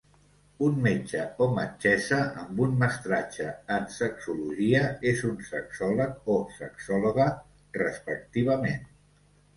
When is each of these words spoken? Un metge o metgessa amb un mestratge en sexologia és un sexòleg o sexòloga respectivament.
Un 0.67 0.77
metge 0.85 1.23
o 1.45 1.47
metgessa 1.57 2.17
amb 2.43 2.61
un 2.67 2.73
mestratge 2.83 3.51
en 3.75 3.87
sexologia 3.97 4.81
és 5.13 5.23
un 5.33 5.37
sexòleg 5.53 6.33
o 6.37 6.39
sexòloga 6.59 7.29
respectivament. 7.83 8.87